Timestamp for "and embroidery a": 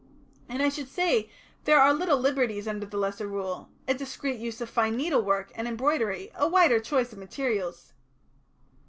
5.53-6.47